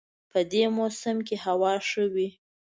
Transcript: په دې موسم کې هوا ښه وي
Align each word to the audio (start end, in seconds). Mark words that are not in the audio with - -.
په 0.31 0.39
دې 0.51 0.63
موسم 0.77 1.17
کې 1.27 1.35
هوا 1.45 1.73
ښه 1.87 2.03
وي 2.13 2.29